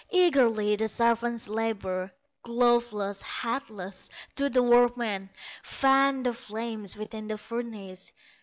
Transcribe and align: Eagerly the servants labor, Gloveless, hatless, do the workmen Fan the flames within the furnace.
Eagerly 0.09 0.75
the 0.77 0.87
servants 0.87 1.47
labor, 1.47 2.11
Gloveless, 2.41 3.21
hatless, 3.21 4.09
do 4.35 4.49
the 4.49 4.63
workmen 4.63 5.29
Fan 5.61 6.23
the 6.23 6.33
flames 6.33 6.97
within 6.97 7.27
the 7.27 7.37
furnace. 7.37 8.11